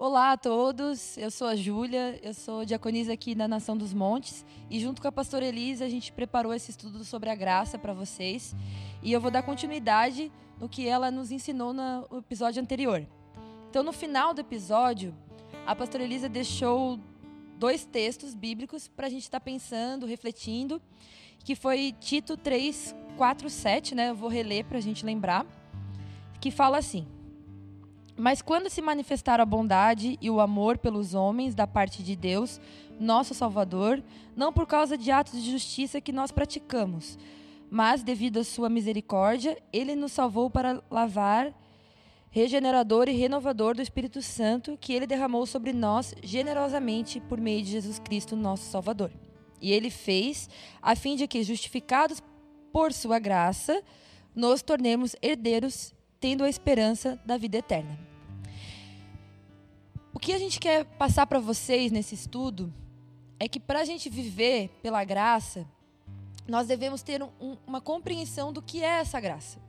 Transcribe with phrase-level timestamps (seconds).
[0.00, 4.46] Olá a todos, eu sou a Júlia, eu sou diaconisa aqui da Nação dos Montes
[4.70, 7.92] e junto com a pastora Elisa a gente preparou esse estudo sobre a graça para
[7.92, 8.54] vocês
[9.02, 10.30] e eu vou dar continuidade
[10.60, 13.04] no que ela nos ensinou no episódio anterior.
[13.68, 15.12] Então no final do episódio,
[15.66, 17.00] a pastora Elisa deixou
[17.58, 20.80] dois textos bíblicos para a gente estar tá pensando, refletindo,
[21.40, 24.10] que foi Tito 3, 4, 7, né?
[24.10, 25.44] Eu vou reler para a gente lembrar,
[26.40, 27.17] que fala assim...
[28.18, 32.60] Mas quando se manifestar a bondade e o amor pelos homens da parte de Deus,
[32.98, 34.02] nosso Salvador,
[34.36, 37.16] não por causa de atos de justiça que nós praticamos,
[37.70, 41.54] mas devido à sua misericórdia, ele nos salvou para lavar
[42.28, 47.70] regenerador e renovador do Espírito Santo que ele derramou sobre nós generosamente por meio de
[47.70, 49.12] Jesus Cristo, nosso Salvador.
[49.60, 50.50] E ele fez
[50.82, 52.20] a fim de que, justificados
[52.72, 53.80] por sua graça,
[54.34, 57.98] nos tornemos herdeiros, tendo a esperança da vida eterna.
[60.12, 62.72] O que a gente quer passar para vocês nesse estudo
[63.38, 65.66] é que para a gente viver pela graça,
[66.48, 69.60] nós devemos ter um, uma compreensão do que é essa graça.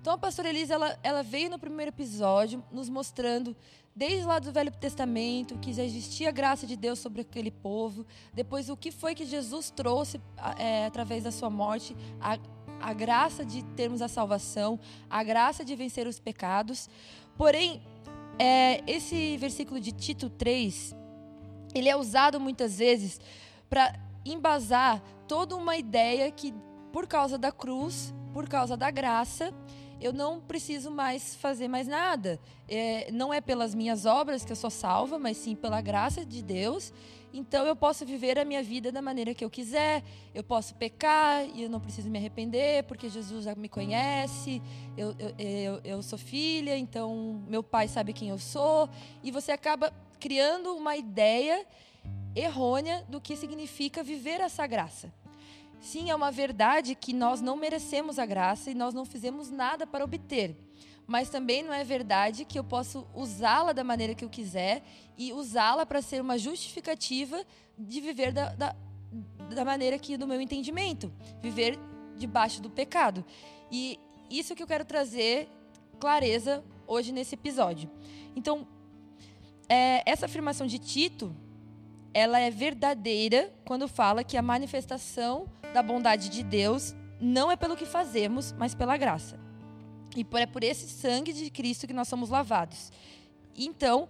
[0.00, 3.54] Então a pastora Elisa ela, ela veio no primeiro episódio nos mostrando
[3.94, 8.04] desde lá do Velho Testamento que já existia a graça de Deus sobre aquele povo,
[8.32, 10.20] depois o que foi que Jesus trouxe
[10.58, 12.38] é, através da sua morte, a,
[12.82, 16.88] a graça de termos a salvação, a graça de vencer os pecados.
[17.36, 17.82] Porém,
[18.38, 20.94] é, esse versículo de Tito 3,
[21.74, 23.20] ele é usado muitas vezes
[23.70, 26.52] para embasar toda uma ideia que,
[26.92, 29.52] por causa da cruz, por causa da graça,
[30.00, 32.40] eu não preciso mais fazer mais nada.
[32.68, 36.42] É, não é pelas minhas obras que eu sou salva, mas sim pela graça de
[36.42, 36.92] Deus.
[37.32, 40.02] Então eu posso viver a minha vida da maneira que eu quiser.
[40.34, 44.60] Eu posso pecar e eu não preciso me arrepender, porque Jesus me conhece.
[44.96, 48.88] Eu, eu, eu, eu sou filha, então meu pai sabe quem eu sou.
[49.22, 51.66] E você acaba criando uma ideia
[52.34, 55.12] errônea do que significa viver essa graça.
[55.80, 59.84] Sim, é uma verdade que nós não merecemos a graça e nós não fizemos nada
[59.84, 60.56] para obter.
[61.06, 64.82] Mas também não é verdade que eu posso usá-la da maneira que eu quiser
[65.18, 67.44] e usá-la para ser uma justificativa
[67.76, 68.76] de viver da, da,
[69.54, 71.78] da maneira que do meu entendimento, viver
[72.16, 73.24] debaixo do pecado.
[73.70, 73.98] E
[74.30, 75.48] isso que eu quero trazer
[75.98, 77.90] clareza hoje nesse episódio.
[78.34, 78.66] Então,
[79.68, 81.34] é, essa afirmação de Tito,
[82.14, 87.76] ela é verdadeira quando fala que a manifestação da bondade de Deus não é pelo
[87.76, 89.38] que fazemos, mas pela graça.
[90.20, 92.92] E é por esse sangue de Cristo que nós somos lavados.
[93.56, 94.08] Então,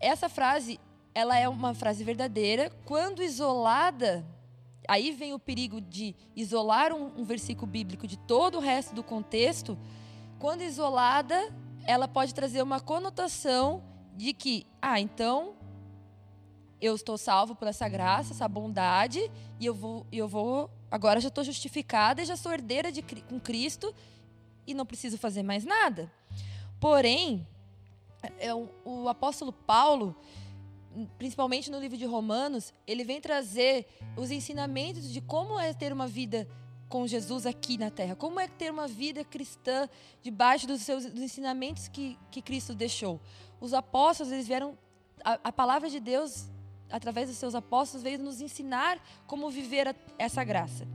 [0.00, 0.80] essa frase,
[1.14, 4.24] ela é uma frase verdadeira quando isolada.
[4.88, 9.02] Aí vem o perigo de isolar um, um versículo bíblico de todo o resto do
[9.02, 9.78] contexto.
[10.38, 11.54] Quando isolada,
[11.84, 13.82] ela pode trazer uma conotação
[14.16, 15.54] de que, ah, então
[16.80, 21.28] eu estou salvo por essa graça, essa bondade, e eu vou, eu vou agora já
[21.28, 23.94] estou justificada e já sou herdeira de, com Cristo
[24.66, 26.10] e não preciso fazer mais nada.
[26.80, 27.46] Porém,
[28.38, 30.16] é, o, o apóstolo Paulo,
[31.18, 33.86] principalmente no livro de Romanos, ele vem trazer
[34.16, 36.48] os ensinamentos de como é ter uma vida
[36.88, 39.88] com Jesus aqui na terra, como é ter uma vida cristã
[40.22, 43.18] debaixo dos seus dos ensinamentos que, que Cristo deixou.
[43.60, 44.76] Os apóstolos, eles vieram
[45.24, 46.50] a, a palavra de Deus
[46.90, 50.86] através dos seus apóstolos, veio nos ensinar como viver a, essa graça.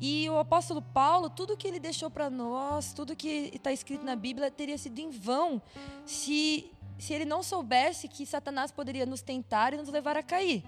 [0.00, 4.16] E o apóstolo Paulo, tudo que ele deixou para nós, tudo que está escrito na
[4.16, 5.60] Bíblia, teria sido em vão
[6.06, 10.64] se, se ele não soubesse que Satanás poderia nos tentar e nos levar a cair.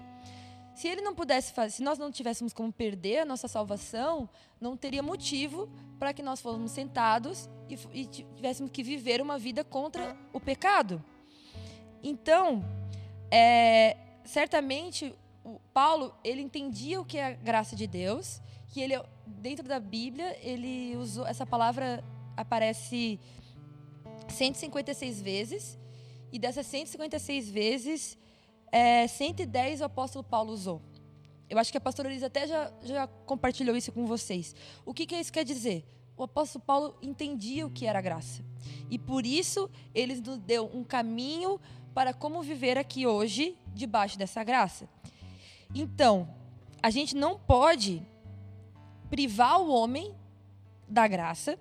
[0.75, 4.29] Se ele não pudesse fazer, se nós não tivéssemos como perder a nossa salvação,
[4.61, 9.63] não teria motivo para que nós fôssemos sentados e, e tivéssemos que viver uma vida
[9.63, 11.03] contra o pecado.
[12.03, 12.63] Então,
[13.31, 15.15] é, certamente
[15.73, 18.41] Paulo ele entendia o que é a graça de Deus,
[18.73, 22.03] que ele dentro da Bíblia ele usou essa palavra
[22.35, 23.19] aparece
[24.27, 25.77] 156 vezes
[26.31, 28.17] e dessas 156 vezes
[28.71, 30.81] é, 110 o apóstolo Paulo usou.
[31.47, 34.55] Eu acho que a pastora Elisa até já, já compartilhou isso com vocês.
[34.83, 35.85] O que, que isso quer dizer?
[36.17, 38.43] O apóstolo Paulo entendia o que era graça.
[38.89, 41.61] E por isso ele nos deu um caminho
[41.93, 44.89] para como viver aqui hoje debaixo dessa graça.
[45.75, 46.27] Então,
[46.81, 48.01] a gente não pode
[49.13, 50.11] privar o homem
[50.89, 51.55] da graça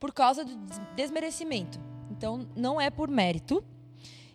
[0.00, 0.56] por causa do
[0.96, 1.78] desmerecimento.
[2.10, 3.62] Então, não é por mérito.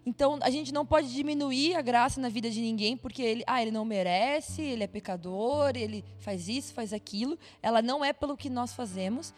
[0.06, 3.60] Então, a gente não pode diminuir a graça na vida de ninguém porque ele, ah,
[3.60, 7.39] ele não merece, ele é pecador, ele faz isso, faz aquilo.
[7.60, 9.34] Ela não é pelo que nós fazemos.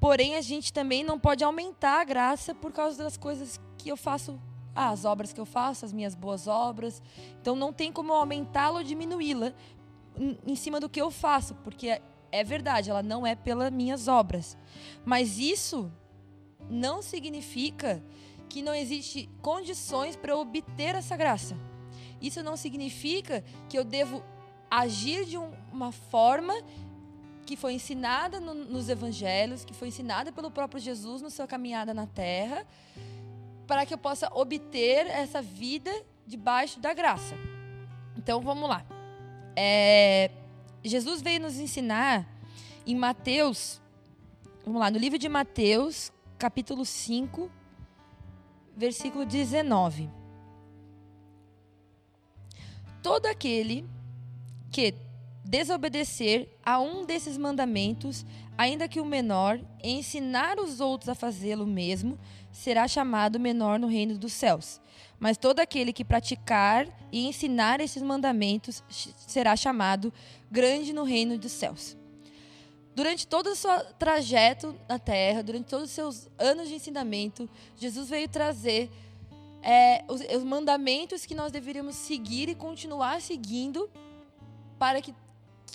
[0.00, 3.96] Porém, a gente também não pode aumentar a graça por causa das coisas que eu
[3.96, 4.40] faço
[4.74, 7.02] ah, as obras que eu faço, as minhas boas obras.
[7.42, 9.52] Então não tem como aumentá-la ou diminuí-la
[10.46, 14.56] em cima do que eu faço, porque é verdade, ela não é pelas minhas obras.
[15.04, 15.90] Mas isso
[16.68, 18.02] não significa
[18.48, 21.56] que não existe condições para obter essa graça.
[22.20, 24.22] Isso não significa que eu devo
[24.70, 26.54] agir de um, uma forma
[27.46, 31.94] que foi ensinada no, nos evangelhos, que foi ensinada pelo próprio Jesus na sua caminhada
[31.94, 32.66] na terra,
[33.66, 35.90] para que eu possa obter essa vida
[36.26, 37.34] debaixo da graça.
[38.16, 38.84] Então vamos lá.
[39.56, 40.30] É,
[40.88, 42.26] Jesus veio nos ensinar
[42.86, 43.80] em Mateus,
[44.64, 47.50] vamos lá, no livro de Mateus, capítulo 5,
[48.76, 50.08] versículo 19.
[53.02, 53.86] Todo aquele
[54.70, 54.94] que
[55.44, 58.24] desobedecer a um desses mandamentos,
[58.56, 62.18] ainda que o menor, e ensinar os outros a fazê-lo mesmo,
[62.58, 64.80] será chamado menor no reino dos céus.
[65.20, 68.82] Mas todo aquele que praticar e ensinar esses mandamentos
[69.28, 70.12] será chamado
[70.50, 71.96] grande no reino dos céus.
[72.96, 78.08] Durante todo o seu trajeto na terra, durante todos os seus anos de ensinamento, Jesus
[78.08, 78.90] veio trazer
[79.62, 83.88] é, os, os mandamentos que nós deveríamos seguir e continuar seguindo
[84.80, 85.14] para que,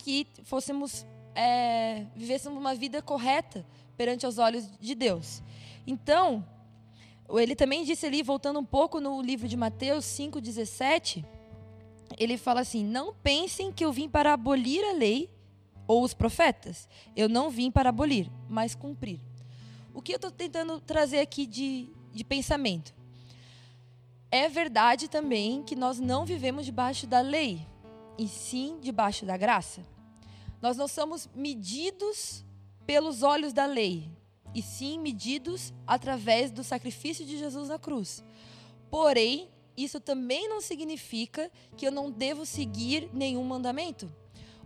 [0.03, 3.65] que fôssemos é, vivêssemos uma vida correta
[3.95, 5.41] perante os olhos de Deus.
[5.87, 6.45] Então,
[7.29, 11.25] ele também disse ali, voltando um pouco no livro de Mateus 5,17,
[12.17, 15.29] ele fala assim: Não pensem que eu vim para abolir a lei
[15.87, 16.87] ou os profetas.
[17.15, 19.19] Eu não vim para abolir, mas cumprir.
[19.93, 22.93] O que eu estou tentando trazer aqui de, de pensamento?
[24.31, 27.67] É verdade também que nós não vivemos debaixo da lei,
[28.17, 29.85] e sim debaixo da graça.
[30.61, 32.43] Nós não somos medidos
[32.85, 34.09] pelos olhos da lei,
[34.53, 38.23] e sim medidos através do sacrifício de Jesus na cruz.
[38.89, 44.11] Porém, isso também não significa que eu não devo seguir nenhum mandamento.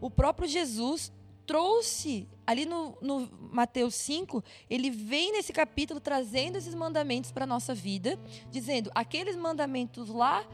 [0.02, 1.12] O próprio Jesus
[1.46, 7.48] trouxe, ali no, no, Mateus 5, ele vem nesse capítulo trazendo esses mandamentos para a
[7.48, 8.20] nossa vida,
[8.52, 10.46] dizendo: aqueles mandamentos lá,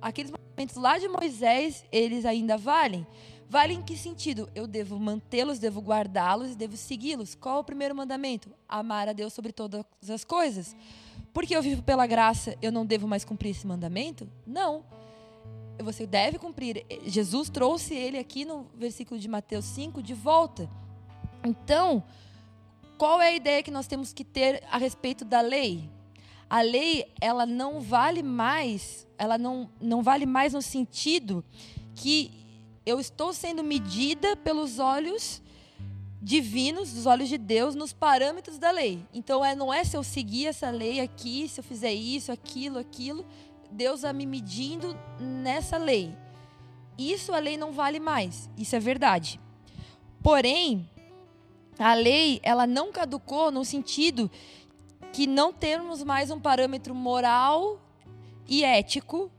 [0.00, 3.06] aqueles mandamentos lá de Moisés, eles ainda valem.
[3.48, 4.48] Vale em que sentido?
[4.54, 7.34] Eu devo mantê-los, devo guardá-los e devo segui-los.
[7.34, 8.50] Qual o primeiro mandamento?
[8.68, 10.74] Amar a Deus sobre todas as coisas.
[11.32, 14.28] Porque eu vivo pela graça, eu não devo mais cumprir esse mandamento?
[14.46, 14.84] Não.
[15.78, 16.84] Você deve cumprir.
[17.04, 20.68] Jesus trouxe ele aqui no versículo de Mateus 5 de volta.
[21.44, 22.02] Então,
[22.98, 25.90] qual é a ideia que nós temos que ter a respeito da lei?
[26.48, 31.42] A lei, ela não vale mais, ela não, não vale mais no sentido
[31.94, 32.41] que
[32.84, 35.40] eu estou sendo medida pelos olhos
[36.20, 39.04] divinos, dos olhos de Deus, nos parâmetros da lei.
[39.12, 42.78] Então, é, não é se eu seguir essa lei aqui, se eu fizer isso, aquilo,
[42.78, 43.26] aquilo,
[43.70, 46.16] Deus está me medindo nessa lei.
[46.96, 49.40] Isso a lei não vale mais, isso é verdade.
[50.22, 50.88] Porém,
[51.78, 54.30] a lei, ela não caducou no sentido
[55.12, 57.80] que não temos mais um parâmetro moral
[58.46, 59.30] e ético,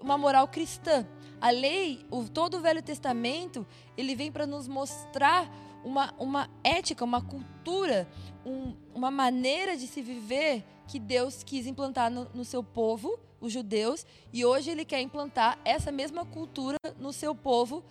[0.00, 1.06] uma moral cristã.
[1.40, 3.66] A lei, o, todo o Velho Testamento,
[3.96, 5.50] ele vem para nos mostrar
[5.84, 8.08] uma, uma ética, uma cultura,
[8.44, 13.52] um, uma maneira de se viver que Deus quis implantar no, no seu povo, os
[13.52, 17.84] judeus, e hoje ele quer implantar essa mesma cultura no seu povo,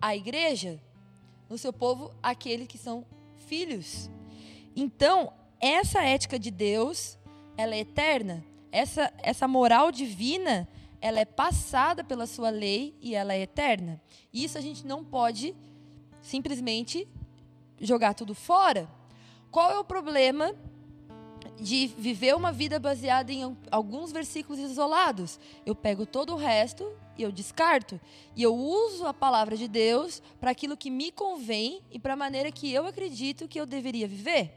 [0.00, 0.80] a igreja,
[1.48, 3.04] no seu povo, aqueles que são
[3.46, 4.10] filhos.
[4.74, 7.18] Então, essa ética de Deus,
[7.56, 8.44] ela é eterna.
[8.70, 10.68] Essa, essa moral divina,
[11.06, 14.02] ela é passada pela sua lei e ela é eterna.
[14.34, 15.54] Isso a gente não pode
[16.20, 17.06] simplesmente
[17.80, 18.90] jogar tudo fora.
[19.48, 20.52] Qual é o problema
[21.60, 25.38] de viver uma vida baseada em alguns versículos isolados?
[25.64, 26.84] Eu pego todo o resto
[27.16, 28.00] e eu descarto.
[28.34, 32.16] E eu uso a palavra de Deus para aquilo que me convém e para a
[32.16, 34.52] maneira que eu acredito que eu deveria viver.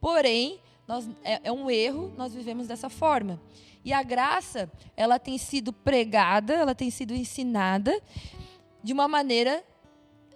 [0.00, 0.58] Porém,
[0.88, 3.38] nós, é, é um erro nós vivemos dessa forma.
[3.84, 8.02] E a graça, ela tem sido pregada, ela tem sido ensinada
[8.82, 9.62] de uma maneira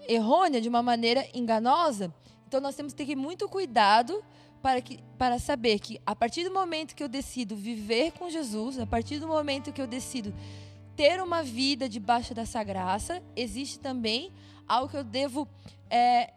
[0.07, 2.15] errônea, de uma maneira enganosa.
[2.47, 4.23] Então nós temos que ter muito cuidado
[4.61, 8.79] para, que, para saber que a partir do momento que eu decido viver com Jesus,
[8.79, 10.35] a partir do momento que eu decido
[10.95, 14.31] ter uma vida debaixo dessa graça, existe também
[14.69, 15.49] algo que eu devo.
[15.89, 16.33] É,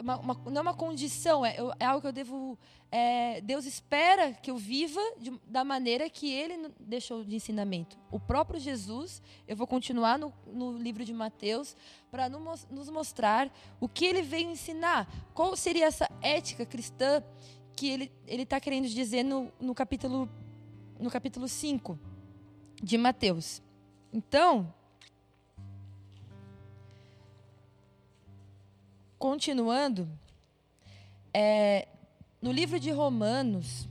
[0.00, 2.58] uma, uma, não é uma condição, é, é algo que eu devo
[2.98, 7.98] é, Deus espera que eu viva de, da maneira que Ele deixou de ensinamento.
[8.10, 11.76] O próprio Jesus, eu vou continuar no, no livro de Mateus,
[12.10, 15.06] para nos mostrar o que Ele veio ensinar.
[15.34, 17.22] Qual seria essa ética cristã
[17.76, 20.26] que Ele está querendo dizer no, no capítulo
[20.98, 21.98] no capítulo 5
[22.82, 23.60] de Mateus.
[24.10, 24.72] Então,
[29.18, 30.08] continuando,
[31.34, 31.88] é,
[32.46, 33.88] no livro de Romanos,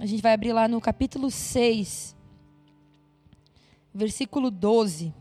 [0.00, 2.16] a gente vai abrir lá no capítulo 6,
[3.92, 5.12] versículo 12.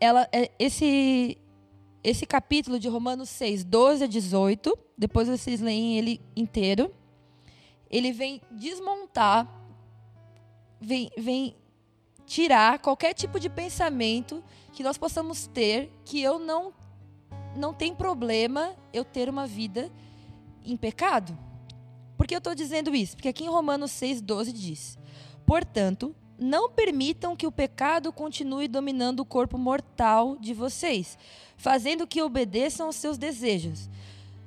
[0.00, 1.38] Ela, é, esse,
[2.02, 6.92] esse capítulo de Romanos 6, 12 a 18, depois vocês leem ele inteiro,
[7.88, 9.46] ele vem desmontar,
[10.80, 11.54] vem, vem
[12.26, 16.81] tirar qualquer tipo de pensamento que nós possamos ter que eu não
[17.56, 19.90] não tem problema eu ter uma vida
[20.64, 21.36] em pecado.
[22.16, 23.16] Por que eu estou dizendo isso?
[23.16, 24.98] Porque aqui em Romanos 6,12 diz:
[25.44, 31.18] Portanto, não permitam que o pecado continue dominando o corpo mortal de vocês,
[31.56, 33.88] fazendo que obedeçam aos seus desejos.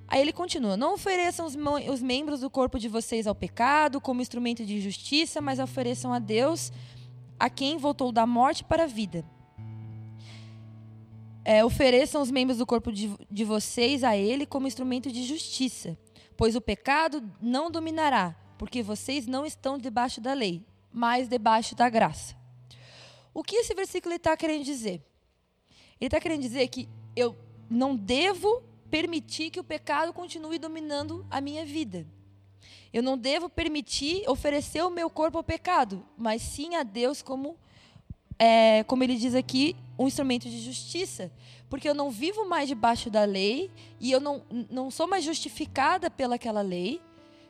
[0.08, 1.56] Aí ele continua: Não ofereçam os,
[1.92, 6.20] os membros do corpo de vocês ao pecado como instrumento de justiça, mas ofereçam a
[6.20, 6.72] Deus,
[7.40, 9.26] a quem voltou da morte para a vida.
[11.46, 15.98] É, ofereçam os membros do corpo de, de vocês a Ele como instrumento de justiça,
[16.36, 21.88] pois o pecado não dominará, porque vocês não estão debaixo da lei, mas debaixo da
[21.88, 22.36] graça.
[23.34, 25.04] O que esse versículo está querendo dizer?
[26.02, 27.36] Ele está querendo dizer que eu
[27.70, 32.08] não devo permitir que o pecado continue dominando a minha vida.
[32.94, 37.58] Eu não devo permitir oferecer o meu corpo ao pecado, mas sim a Deus como,
[38.38, 41.32] é, como ele diz aqui, um instrumento de justiça.
[41.70, 46.10] Porque eu não vivo mais debaixo da lei e eu não, não sou mais justificada
[46.10, 47.01] pelaquela lei,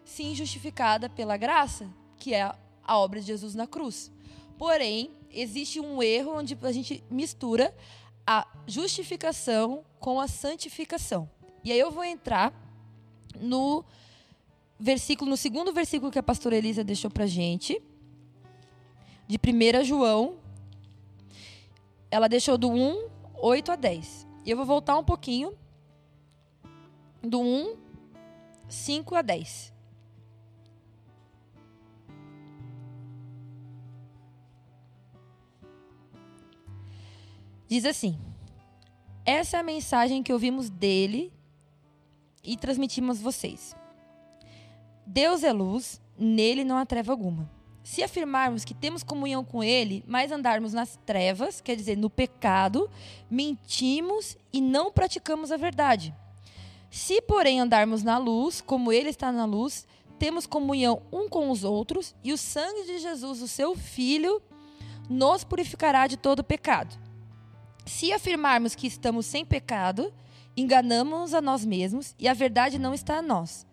[0.04, 4.12] sim justificada pela graça, que é a, obra de Jesus na cruz.
[4.58, 7.76] Porém, existe um erro onde a gente mistura
[8.26, 11.30] a justificação com a santificação.
[11.64, 12.54] E aí eu vou entrar
[13.40, 13.84] no
[14.80, 17.82] versículo, no segundo versículo que a pastora Elisa deixou pra gente,
[19.28, 20.45] de 1 João.
[22.10, 24.28] Ela deixou do 1, 8 a 10.
[24.46, 25.58] E eu vou voltar um pouquinho
[27.22, 27.76] do 1,
[28.68, 29.74] 5 a 10.
[37.68, 38.20] Diz assim:
[39.26, 41.34] Essa é a mensagem que ouvimos dele
[42.44, 43.76] e transmitimos a vocês.
[45.06, 47.50] Deus é luz, nele não há treva alguma.
[47.86, 52.90] Se afirmarmos que temos comunhão com ele, mas andarmos nas trevas, quer dizer, no pecado,
[53.30, 56.12] mentimos e não praticamos a verdade.
[56.90, 59.86] Se, porém, andarmos na luz, como ele está na luz,
[60.18, 64.42] temos comunhão um com os outros, e o sangue de Jesus, o seu Filho,
[65.08, 66.98] nos purificará de todo pecado.
[67.86, 70.12] Se afirmarmos que estamos sem pecado,
[70.58, 73.64] enganamos a nós mesmos e a verdade não está a nós.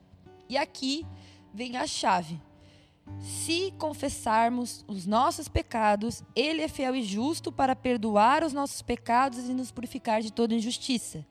[0.50, 1.06] E aqui
[1.54, 2.38] vem a chave.
[3.20, 9.48] Se confessarmos os nossos pecados, Ele é fiel e justo para perdoar os nossos pecados
[9.48, 11.24] e nos purificar de toda injustiça.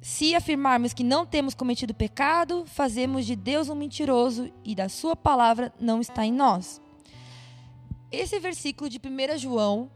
[0.00, 5.16] Se afirmarmos que não temos cometido pecado, fazemos de Deus um mentiroso e da Sua
[5.16, 6.80] palavra não está em nós.
[8.10, 9.90] Esse versículo de 1 João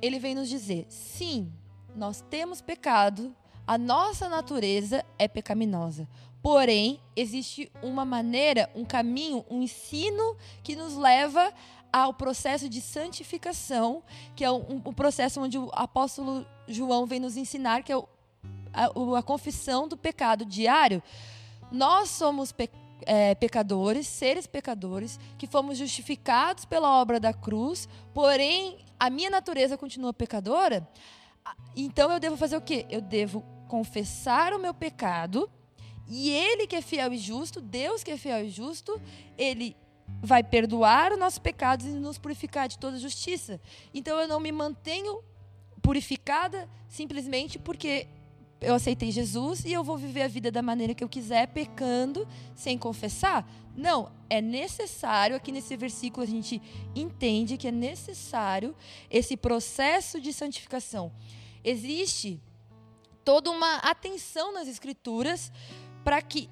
[0.00, 1.52] ele vem nos dizer: sim,
[1.94, 3.34] nós temos pecado,
[3.66, 6.08] a nossa natureza é pecaminosa.
[6.46, 11.52] Porém, existe uma maneira, um caminho, um ensino que nos leva
[11.92, 14.00] ao processo de santificação,
[14.36, 18.08] que é um, um processo onde o apóstolo João vem nos ensinar, que é o,
[18.72, 21.02] a, a, confissão do pecado diário.
[21.72, 22.70] Nós somos pe,
[23.02, 29.76] é, pecadores, seres pecadores, que fomos justificados pela obra da cruz, porém a minha natureza
[29.76, 30.88] continua pecadora,
[31.74, 32.86] então eu devo fazer o quê?
[32.88, 35.50] Eu devo confessar o meu pecado
[36.08, 39.00] e ele que é fiel e justo, Deus que é fiel e justo,
[39.36, 39.76] ele
[40.22, 43.60] vai perdoar os nossos pecados e nos purificar de toda justiça.
[43.92, 45.20] Então eu não me mantenho
[45.82, 48.08] purificada simplesmente porque
[48.60, 52.26] eu aceitei Jesus e eu vou viver a vida da maneira que eu quiser, pecando,
[52.54, 53.48] sem confessar.
[53.76, 56.62] Não, é necessário, aqui nesse versículo a gente
[56.94, 58.74] entende que é necessário
[59.10, 61.12] esse processo de santificação.
[61.62, 62.40] Existe
[63.24, 65.52] toda uma atenção nas Escrituras
[66.06, 66.48] para que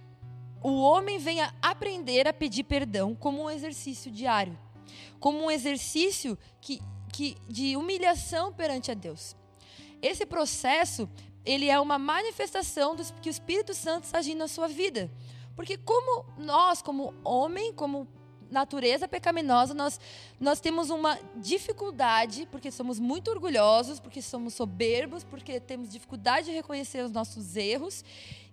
[0.61, 4.58] o homem venha aprender a pedir perdão como um exercício diário,
[5.20, 6.82] como um exercício que,
[7.12, 9.37] que, de humilhação perante a Deus.
[10.02, 11.08] Esse processo
[11.44, 15.08] ele é uma manifestação do que o Espírito Santo está agindo na sua vida.
[15.54, 18.08] Porque como nós, como homem, como
[18.54, 20.00] natureza pecaminosa, nós,
[20.40, 26.52] nós temos uma dificuldade, porque somos muito orgulhosos, porque somos soberbos, porque temos dificuldade de
[26.52, 28.04] reconhecer os nossos erros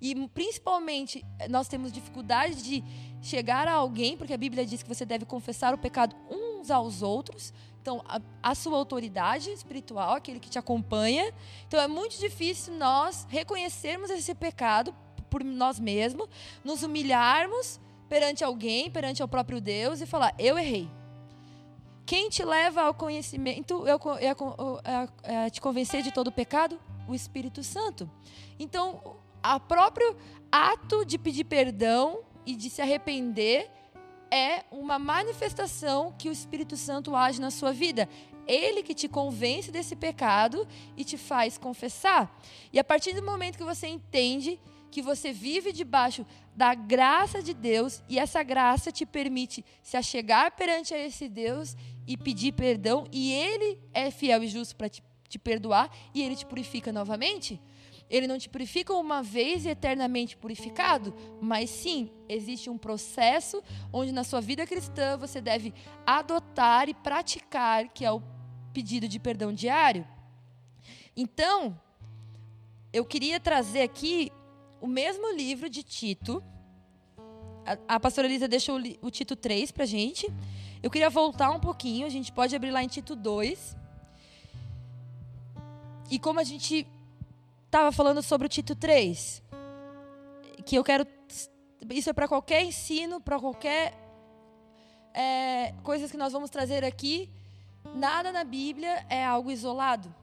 [0.02, 2.84] e, principalmente, nós temos dificuldade de
[3.22, 7.04] chegar a alguém, porque a Bíblia diz que você deve confessar o pecado uns aos
[7.04, 7.54] outros.
[7.80, 11.32] Então, a, a, sua autoridade espiritual, aquele que te acompanha.
[11.68, 14.94] Então, é muito difícil nós reconhecermos esse pecado
[15.30, 16.28] por nós mesmos,
[16.64, 17.80] nos humilharmos
[18.12, 20.90] perante alguém, perante o próprio Deus e falar: Eu errei.
[22.06, 26.78] Quem te leva ao conhecimento, eu, eu, eu, a, te convencer de todo o pecado?
[27.08, 28.12] O Espírito Santo.
[28.60, 30.14] Então, o próprio
[30.52, 33.72] ato de pedir perdão e de se arrepender
[34.30, 38.10] é uma manifestação que o Espírito Santo age na sua vida.
[38.46, 42.38] Ele que te convence desse pecado e te faz confessar.
[42.74, 44.60] E a partir do momento que você entende
[44.92, 50.52] que você vive debaixo da graça de Deus e essa graça te permite se achegar
[50.52, 55.02] perante a esse Deus e pedir perdão, e Ele é fiel e justo para te,
[55.30, 57.60] te perdoar e Ele te purifica novamente.
[58.10, 64.12] Ele não te purifica uma vez e eternamente purificado, mas sim, existe um processo onde
[64.12, 65.74] na sua vida cristã você deve
[66.06, 68.22] adotar e praticar, que é o
[68.74, 70.06] pedido de perdão diário.
[71.16, 71.80] Então,
[72.92, 74.30] eu queria trazer aqui
[74.82, 76.44] o mesmo livro de Tito.
[77.66, 80.28] A, a pastora Elisa deixou o, Tito 3 para gente.
[80.82, 83.78] Eu queria voltar um pouquinho, a gente pode abrir lá em Tito 2.
[86.10, 86.88] E como a gente
[87.68, 89.44] estava falando sobre o Tito 3,
[90.66, 91.06] que eu quero.
[91.90, 93.94] Isso é para qualquer ensino, para qualquer
[95.14, 97.30] é, coisas que nós vamos trazer aqui.
[97.96, 100.14] Nada na Bíblia é algo isolado.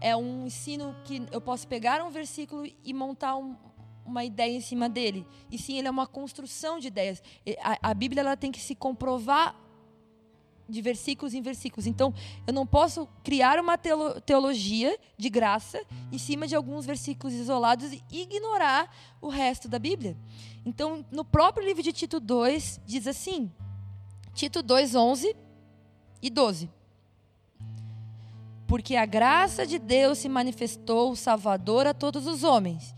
[0.00, 3.56] É um ensino que eu posso pegar um versículo e montar um,
[4.04, 5.26] uma ideia em cima dele.
[5.50, 7.22] E sim, ele é uma construção de ideias.
[7.62, 9.56] A, a Bíblia ela tem que se comprovar
[10.68, 11.86] de versículos em versículos.
[11.86, 12.12] Então,
[12.46, 18.02] eu não posso criar uma teologia de graça em cima de alguns versículos isolados e
[18.10, 20.16] ignorar o resto da Bíblia.
[20.64, 23.52] Então, no próprio livro de Tito 2, diz assim:
[24.32, 25.36] Tito 2, 11
[26.22, 26.70] e 12.
[28.66, 32.94] Porque a graça de Deus se manifestou salvador a todos os homens.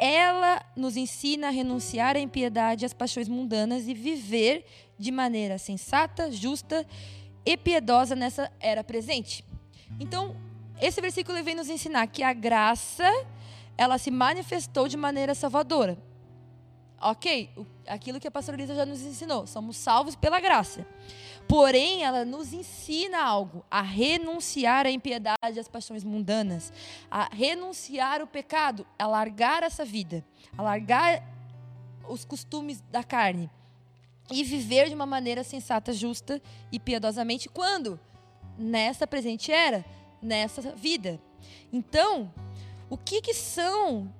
[0.00, 4.64] Ela nos ensina a renunciar à impiedade e às paixões mundanas e viver
[4.98, 6.86] de maneira sensata, justa
[7.44, 9.44] e piedosa nessa era presente.
[9.98, 10.36] Então,
[10.80, 13.10] esse versículo vem nos ensinar que a graça
[13.76, 15.98] ela se manifestou de maneira salvadora.
[17.00, 17.50] Ok,
[17.86, 20.84] aquilo que a pastora Lisa já nos ensinou, somos salvos pela graça.
[21.46, 26.72] Porém, ela nos ensina algo: a renunciar à impiedade, às paixões mundanas,
[27.10, 30.24] a renunciar o pecado, a largar essa vida,
[30.56, 31.22] a largar
[32.08, 33.48] os costumes da carne
[34.30, 37.98] e viver de uma maneira sensata, justa e piedosamente quando
[38.58, 39.84] nessa presente era,
[40.20, 41.20] nessa vida.
[41.72, 42.32] Então,
[42.90, 44.12] o que, que são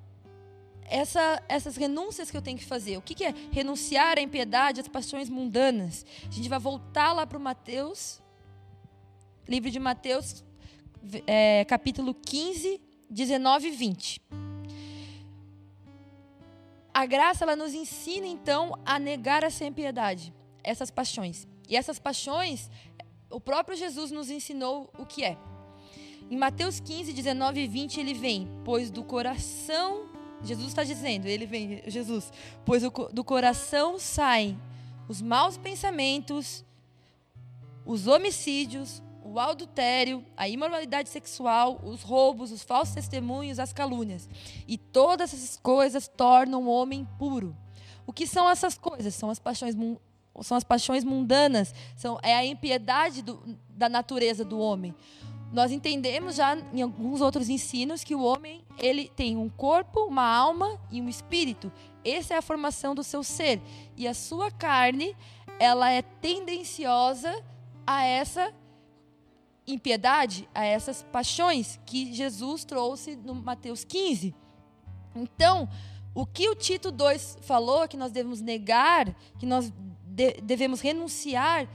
[0.89, 2.97] essa, essas renúncias que eu tenho que fazer?
[2.97, 6.05] O que, que é renunciar à impiedade, às paixões mundanas?
[6.27, 8.21] A gente vai voltar lá para o Mateus,
[9.47, 10.43] livro de Mateus,
[11.25, 14.21] é, capítulo 15, 19 e 20
[16.99, 21.47] a graça ela nos ensina então a negar essa impiedade, essas paixões.
[21.69, 22.69] E essas paixões,
[23.29, 25.37] o próprio Jesus nos ensinou o que é.
[26.29, 30.09] Em Mateus 15, 19 e 20, ele vem, pois do coração,
[30.43, 32.31] Jesus está dizendo, ele vem, Jesus,
[32.65, 34.57] pois do coração saem
[35.07, 36.63] os maus pensamentos,
[37.85, 44.29] os homicídios, o adultério, a imoralidade sexual, os roubos, os falsos testemunhos, as calúnias.
[44.67, 47.55] E todas essas coisas tornam o homem puro.
[48.07, 49.13] O que são essas coisas?
[49.13, 49.75] São as paixões,
[50.41, 54.95] são as paixões mundanas, são, é a impiedade do, da natureza do homem.
[55.51, 60.25] Nós entendemos já em alguns outros ensinos que o homem ele tem um corpo, uma
[60.25, 61.71] alma e um espírito.
[62.03, 63.61] Essa é a formação do seu ser.
[63.97, 65.15] E a sua carne,
[65.59, 67.43] ela é tendenciosa
[67.85, 68.53] a essa
[69.65, 74.35] impiedade, a essas paixões que Jesus trouxe no Mateus 15.
[75.15, 75.67] Então,
[76.13, 79.71] o que o Tito 2 falou que nós devemos negar, que nós
[80.05, 81.67] de devemos renunciar,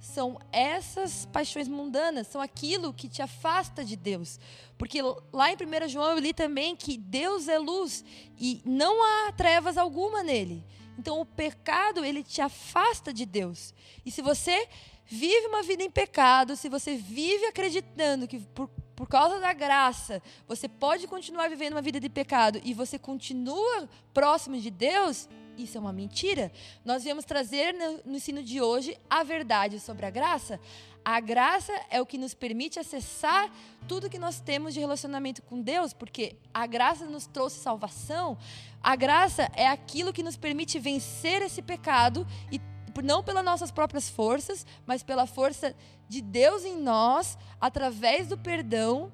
[0.00, 4.38] são essas paixões mundanas, são aquilo que te afasta de Deus.
[4.76, 5.00] Porque
[5.32, 8.04] lá em 1 João eu li também que Deus é luz
[8.38, 10.64] e não há trevas alguma nele.
[10.98, 13.72] Então o pecado, ele te afasta de Deus.
[14.04, 14.68] E se você
[15.06, 20.22] vive uma vida em pecado, se você vive acreditando que por, por causa da graça
[20.46, 25.76] você pode continuar vivendo uma vida de pecado e você continua próximo de Deus, isso
[25.76, 26.52] é uma mentira.
[26.84, 30.60] Nós viemos trazer no, no ensino de hoje a verdade sobre a graça.
[31.04, 33.50] A graça é o que nos permite acessar
[33.86, 38.36] tudo que nós temos de relacionamento com Deus, porque a graça nos trouxe salvação.
[38.82, 42.60] A graça é aquilo que nos permite vencer esse pecado e
[43.02, 45.74] não pelas nossas próprias forças, mas pela força
[46.08, 49.12] de Deus em nós, através do perdão,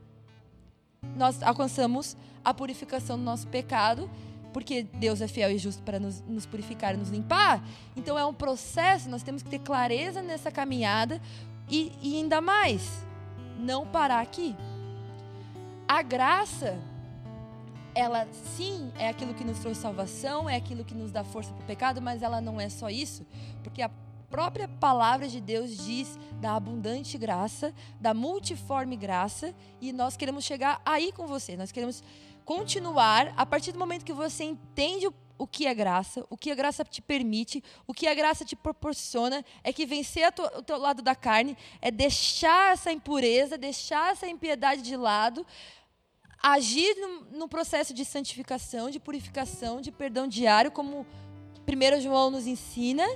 [1.16, 4.10] nós alcançamos a purificação do nosso pecado
[4.54, 7.60] porque Deus é fiel e justo para nos, nos purificar nos limpar.
[7.96, 11.20] Então é um processo, nós temos que ter clareza nessa caminhada
[11.68, 13.04] e, e ainda mais,
[13.58, 14.54] não parar aqui.
[15.88, 16.78] A graça,
[17.96, 21.64] ela sim é aquilo que nos trouxe salvação, é aquilo que nos dá força para
[21.64, 23.26] o pecado, mas ela não é só isso,
[23.64, 23.90] porque a
[24.30, 30.80] própria palavra de Deus diz da abundante graça, da multiforme graça, e nós queremos chegar
[30.84, 31.56] aí com você.
[31.56, 32.02] Nós queremos
[32.44, 36.50] continuar a partir do momento que você entende o, o que é graça, o que
[36.50, 40.78] a graça te permite, o que a graça te proporciona, é que vencer o teu
[40.78, 45.46] lado da carne, é deixar essa impureza, deixar essa impiedade de lado,
[46.42, 51.06] agir no, no processo de santificação, de purificação, de perdão diário, como
[51.66, 53.06] 1 João nos ensina,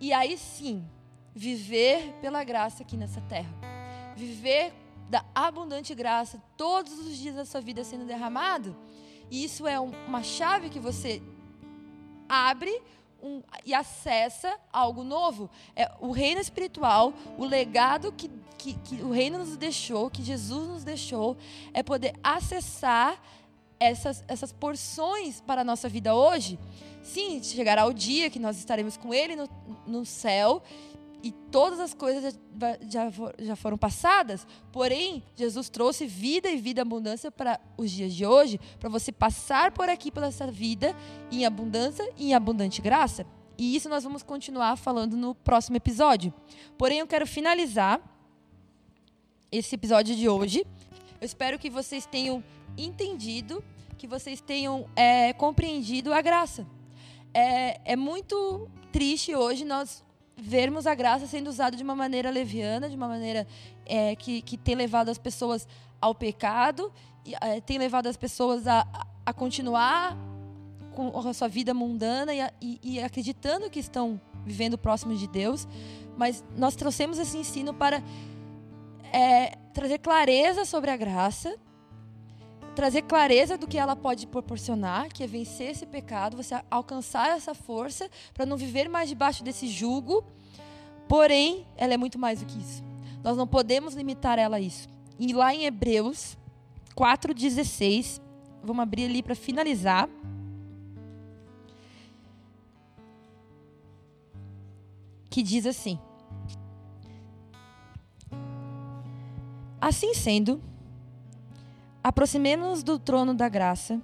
[0.00, 0.84] e aí sim,
[1.34, 3.50] viver pela graça aqui nessa terra.
[4.16, 4.72] Viver
[5.08, 8.76] da abundante graça todos os dias da sua vida sendo derramado.
[9.30, 11.22] E isso é um, uma chave que você
[12.28, 12.82] abre
[13.22, 15.50] um, e acessa algo novo.
[15.74, 20.68] É o reino espiritual, o legado que, que, que o reino nos deixou, que Jesus
[20.68, 21.36] nos deixou,
[21.72, 23.20] é poder acessar
[23.80, 26.58] essas, essas porções para a nossa vida hoje.
[27.02, 29.48] Sim, chegará o dia que nós estaremos com Ele no,
[29.86, 30.62] no céu
[31.24, 32.38] e todas as coisas
[32.86, 38.26] já, já foram passadas, porém, Jesus trouxe vida e vida abundância para os dias de
[38.26, 40.94] hoje, para você passar por aqui pela essa vida
[41.32, 43.24] em abundância e em abundante graça.
[43.56, 46.30] E isso nós vamos continuar falando no próximo episódio.
[46.76, 48.02] Porém, eu quero finalizar
[49.50, 50.66] esse episódio de hoje.
[51.18, 52.44] Eu espero que vocês tenham
[52.76, 53.64] entendido,
[53.96, 56.66] que vocês tenham é, compreendido a graça.
[57.32, 60.03] É, é muito triste hoje nós
[60.36, 63.46] vermos a graça sendo usada de uma maneira leviana, de uma maneira
[63.86, 65.66] é, que, que tem levado as pessoas
[66.00, 66.92] ao pecado,
[67.24, 68.86] e, é, tem levado as pessoas a,
[69.24, 70.16] a continuar
[70.94, 75.66] com a sua vida mundana e, e, e acreditando que estão vivendo próximo de Deus.
[76.16, 78.02] Mas nós trouxemos esse ensino para
[79.12, 81.56] é, trazer clareza sobre a graça,
[82.74, 87.54] trazer clareza do que ela pode proporcionar, que é vencer esse pecado, você alcançar essa
[87.54, 90.24] força para não viver mais debaixo desse jugo.
[91.08, 92.82] Porém, ela é muito mais do que isso.
[93.22, 94.88] Nós não podemos limitar ela a isso.
[95.18, 96.36] E lá em Hebreus
[96.94, 98.20] 4:16,
[98.62, 100.08] vamos abrir ali para finalizar.
[105.30, 105.98] Que diz assim:
[109.80, 110.62] Assim sendo,
[112.04, 113.98] Aproximemos-nos do trono da graça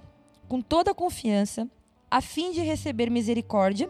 [0.49, 1.69] com toda a confiança,
[2.09, 3.87] a fim de receber misericórdia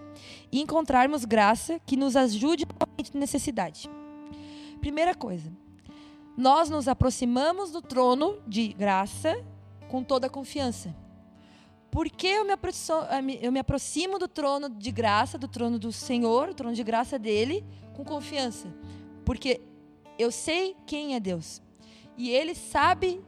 [0.52, 2.66] e encontrarmos graça que nos ajude
[3.02, 3.90] de necessidade.
[4.82, 5.50] Primeira coisa,
[6.36, 9.42] nós nos aproximamos do trono de graça
[9.88, 10.94] com toda a confiança.
[11.90, 13.00] Por que eu me, aproximo,
[13.42, 17.18] eu me aproximo do trono de graça, do trono do Senhor, o trono de graça
[17.18, 18.68] dele, com confiança?
[19.24, 19.62] Porque
[20.20, 21.62] eu sei quem é Deus.
[22.18, 23.22] E ele sabe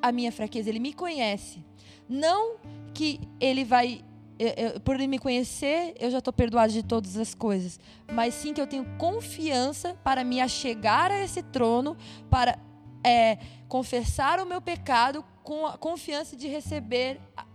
[0.00, 1.64] a minha fraqueza, ele me conhece.
[2.08, 2.56] Não
[2.92, 4.04] que ele vai
[4.38, 7.78] eu, eu, por ele me conhecer, eu já estou perdoado de todas as coisas.
[8.12, 11.96] Mas sim que eu tenho confiança para me achegar a esse trono,
[12.28, 12.58] para
[13.04, 17.46] é, confessar o meu pecado com a confiança de receber a,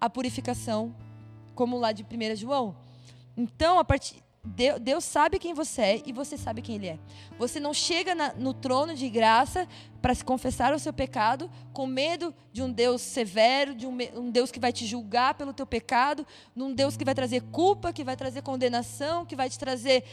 [0.00, 0.94] a purificação,
[1.54, 2.76] como lá de 1 João.
[3.36, 6.98] Então, a partir, Deus sabe quem você é e você sabe quem Ele é.
[7.38, 9.66] Você não chega na, no trono de graça
[10.02, 14.30] para se confessar o seu pecado com medo de um Deus severo, de um, um,
[14.30, 17.90] Deus que vai te julgar pelo teu pecado, de um Deus que vai trazer culpa,
[17.90, 20.04] que vai trazer condenação, que vai te trazer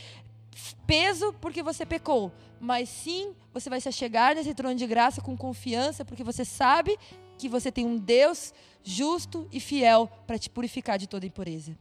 [0.88, 2.32] peso porque você pecou.
[2.58, 6.98] Mas sim, você vai se chegar nesse trono de graça com confiança, porque você sabe
[7.38, 11.78] que você tem um Deus justo e fiel para te purificar de toda impureza.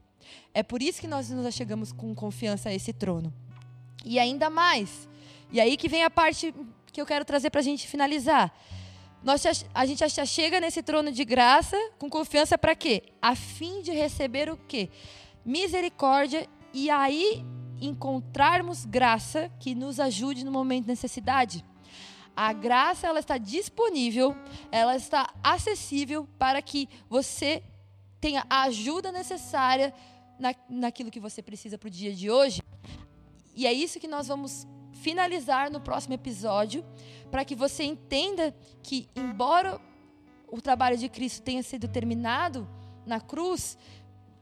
[0.52, 3.32] É por isso que nós nos achegamos com confiança a esse trono.
[4.04, 5.08] E ainda mais.
[5.52, 6.54] E aí que vem a parte
[6.92, 8.52] que eu quero trazer para a gente finalizar.
[9.22, 13.02] Nós, a gente já chega nesse trono de graça com confiança para quê?
[13.20, 14.88] A fim de receber o quê?
[15.44, 17.44] Misericórdia e aí
[17.80, 21.64] encontrarmos graça que nos ajude no momento de necessidade.
[22.34, 24.34] A graça ela está disponível,
[24.70, 27.62] ela está acessível para que você
[28.20, 29.92] tenha a ajuda necessária
[30.40, 32.62] na, naquilo que você precisa para o dia de hoje.
[33.54, 36.84] E é isso que nós vamos finalizar no próximo episódio,
[37.30, 39.80] para que você entenda que, embora
[40.48, 42.66] o trabalho de Cristo tenha sido terminado
[43.06, 43.78] na cruz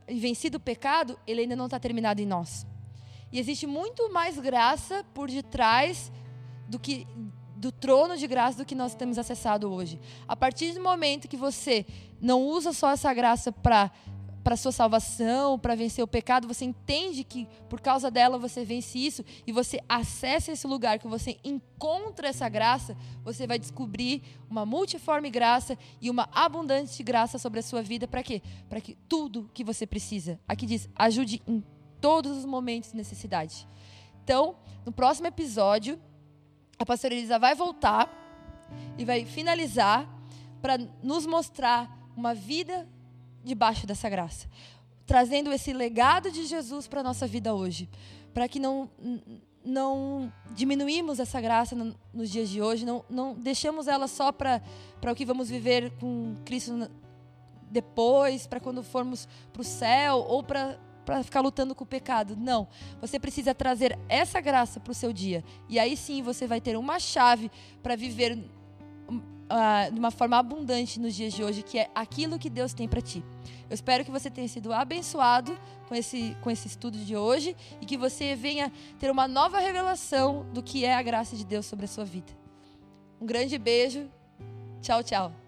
[0.08, 2.66] e vencido o pecado, ele ainda não está terminado em nós.
[3.30, 6.10] E existe muito mais graça por detrás
[6.68, 7.06] do que
[7.56, 9.98] do trono de graça do que nós temos acessado hoje.
[10.28, 11.84] A partir do momento que você
[12.20, 13.90] não usa só essa graça para
[14.48, 18.98] para sua salvação, para vencer o pecado, você entende que por causa dela você vence
[18.98, 24.64] isso e você acessa esse lugar que você encontra essa graça, você vai descobrir uma
[24.64, 28.40] multiforme graça e uma abundante graça sobre a sua vida para quê?
[28.70, 30.40] Para que tudo que você precisa.
[30.48, 31.62] Aqui diz: ajude em
[32.00, 33.68] todos os momentos de necessidade.
[34.24, 36.00] Então, no próximo episódio,
[36.78, 38.08] a pastora Elisa vai voltar
[38.96, 40.08] e vai finalizar
[40.62, 42.88] para nos mostrar uma vida
[43.44, 44.48] debaixo dessa graça,
[45.06, 47.88] trazendo esse legado de Jesus para a nossa vida hoje,
[48.32, 48.90] para que não
[49.64, 51.76] não diminuímos essa graça
[52.14, 54.62] nos dias de hoje, não, não deixamos ela só para
[55.04, 56.88] o que vamos viver com Cristo
[57.70, 62.36] depois, para quando formos para o céu ou para para ficar lutando com o pecado.
[62.36, 62.68] Não.
[63.00, 65.42] Você precisa trazer essa graça para o seu dia.
[65.66, 67.50] E aí sim você vai ter uma chave
[67.82, 68.38] para viver
[69.50, 72.88] uh, de uma forma abundante nos dias de hoje, que é aquilo que Deus tem
[72.88, 73.24] para ti.
[73.68, 75.58] Eu espero que você tenha sido abençoado
[75.88, 80.46] com esse, com esse estudo de hoje e que você venha ter uma nova revelação
[80.52, 82.32] do que é a graça de Deus sobre a sua vida.
[83.20, 84.08] Um grande beijo.
[84.80, 85.47] Tchau, tchau.